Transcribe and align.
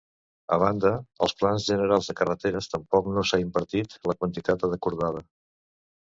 A 0.55 0.57
banda, 0.61 0.91
als 1.25 1.33
Plans 1.41 1.67
Generals 1.71 2.07
de 2.11 2.15
Carreteres 2.21 2.69
tampoc 2.71 3.09
no 3.17 3.25
s'ha 3.31 3.39
invertit 3.43 3.93
la 4.13 4.17
quantitat 4.23 4.65
acordada. 4.69 5.23